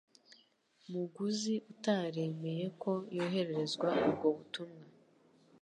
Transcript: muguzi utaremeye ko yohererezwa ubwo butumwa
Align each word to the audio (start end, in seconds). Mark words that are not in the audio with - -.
muguzi 0.91 1.53
utaremeye 1.71 2.65
ko 2.81 2.91
yohererezwa 3.15 3.89
ubwo 4.07 4.27
butumwa 4.35 4.83